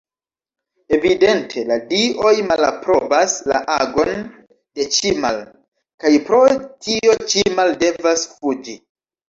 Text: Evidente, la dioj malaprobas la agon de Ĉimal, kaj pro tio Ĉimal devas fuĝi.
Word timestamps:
Evidente, 0.97 1.65
la 1.71 1.77
dioj 1.91 2.31
malaprobas 2.53 3.37
la 3.53 3.61
agon 3.77 4.11
de 4.25 4.89
Ĉimal, 4.97 5.39
kaj 6.07 6.15
pro 6.33 6.43
tio 6.89 7.17
Ĉimal 7.31 7.79
devas 7.87 8.29
fuĝi. 8.37 8.79